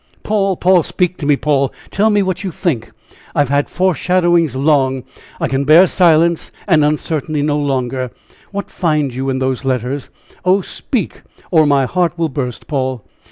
[0.23, 0.57] "Paul!
[0.57, 0.81] Paul!
[0.81, 1.71] speak to me, Paul.
[1.91, 2.89] Tell me what you think.
[3.35, 5.03] I have had foreshadowings long.
[5.39, 8.09] I can bear silence and uncertainty no longer.
[8.51, 10.09] What find you in those letters?
[10.43, 13.03] Oh, speak, or my heart will burst, Paul."